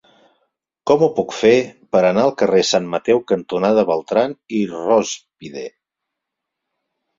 Com 0.91 1.03
ho 1.07 1.09
puc 1.19 1.35
fer 1.39 1.51
per 1.95 2.01
anar 2.07 2.23
al 2.29 2.33
carrer 2.43 2.63
Sant 2.71 2.89
Mateu 2.95 3.21
cantonada 3.33 3.85
Beltrán 3.93 4.35
i 4.63 4.65
Rózpide? 4.75 5.69